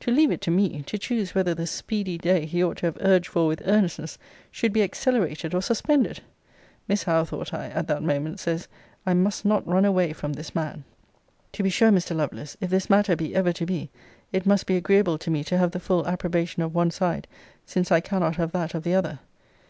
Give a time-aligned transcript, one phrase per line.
[0.00, 2.96] To leave it to me, to choose whether the speedy day he ought to have
[3.02, 4.16] urged for with earnestness,
[4.50, 6.20] should be accelerated or suspended!
[6.88, 8.66] Miss Howe, thought I, at that moment, says,
[9.04, 10.84] I must not run away from this man!
[11.52, 12.16] To be sure, Mr.
[12.16, 13.90] Lovelace, if this matter be ever to be,
[14.32, 17.28] it must be agreeable to me to have the full approbation of one side,
[17.66, 19.18] since I cannot have that of the other.